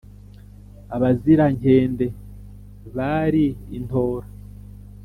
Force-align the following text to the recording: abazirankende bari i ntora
abazirankende 0.95 2.05
bari 2.95 3.45
i 3.77 3.79
ntora 3.83 4.27